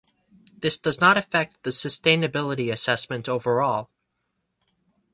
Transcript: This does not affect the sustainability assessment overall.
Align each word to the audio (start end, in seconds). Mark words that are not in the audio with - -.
This 0.57 0.79
does 0.79 0.99
not 0.99 1.15
affect 1.15 1.61
the 1.61 1.69
sustainability 1.69 2.73
assessment 2.73 3.29
overall. 3.29 3.91